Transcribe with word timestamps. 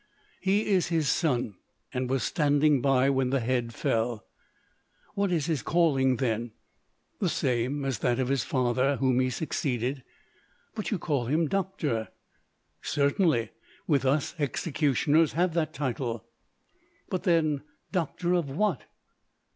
"He 0.39 0.65
is 0.65 0.87
his 0.87 1.07
son, 1.09 1.57
and 1.93 2.09
was 2.09 2.23
standing 2.23 2.81
by 2.81 3.07
when 3.11 3.29
the 3.29 3.39
head 3.39 3.71
fell.". 3.71 4.25
"What 5.13 5.31
is 5.31 5.45
his 5.45 5.61
calling, 5.61 6.15
then?" 6.15 6.53
"The 7.19 7.29
same 7.29 7.85
as 7.85 7.99
that 7.99 8.17
of 8.17 8.27
his 8.29 8.43
father, 8.43 8.95
whom 8.95 9.19
he 9.19 9.29
succeeded." 9.29 10.01
"But 10.73 10.89
you 10.89 10.97
call 10.97 11.27
him 11.27 11.47
'doctor'?" 11.47 12.07
"Certainly; 12.81 13.51
with 13.85 14.03
us, 14.03 14.33
executioners 14.39 15.33
have 15.33 15.53
that 15.53 15.71
title." 15.71 16.25
"But, 17.11 17.21
then, 17.21 17.61
doctors 17.91 18.39
of 18.39 18.49
what?" 18.49 18.85